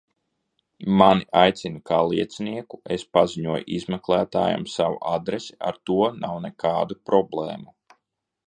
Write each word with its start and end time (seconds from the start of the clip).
Mani 1.01 1.25
aicina 1.41 1.81
kā 1.89 1.99
liecinieku, 2.13 2.79
es 2.97 3.05
paziņoju 3.17 3.67
izmeklētājam 3.77 4.67
savu 4.79 4.99
adresi, 5.13 5.55
ar 5.71 5.81
to 5.91 6.03
nav 6.27 6.43
nekādu 6.51 6.99
problēmu. 7.13 7.71